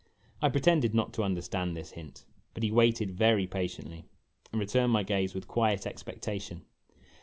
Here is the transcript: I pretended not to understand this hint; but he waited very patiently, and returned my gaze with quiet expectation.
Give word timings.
I 0.41 0.49
pretended 0.49 0.95
not 0.95 1.13
to 1.13 1.23
understand 1.23 1.77
this 1.77 1.91
hint; 1.91 2.25
but 2.55 2.63
he 2.63 2.71
waited 2.71 3.11
very 3.11 3.45
patiently, 3.45 4.03
and 4.51 4.59
returned 4.59 4.91
my 4.91 5.03
gaze 5.03 5.35
with 5.35 5.47
quiet 5.47 5.85
expectation. 5.85 6.65